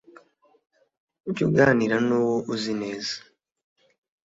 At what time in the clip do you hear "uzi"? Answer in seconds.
2.53-2.73